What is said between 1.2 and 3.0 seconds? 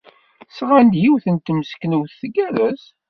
n temseknewt tgerrez.